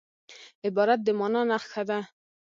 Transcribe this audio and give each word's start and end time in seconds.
عبارت 0.67 0.99
د 1.03 1.07
مانا 1.19 1.41
نخښه 1.49 1.83
ده. 1.89 1.99